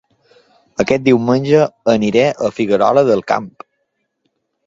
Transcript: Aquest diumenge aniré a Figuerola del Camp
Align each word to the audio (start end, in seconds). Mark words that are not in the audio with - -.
Aquest 0.83 1.03
diumenge 1.07 1.67
aniré 1.93 2.25
a 2.49 2.51
Figuerola 2.59 3.05
del 3.11 3.23
Camp 3.33 3.49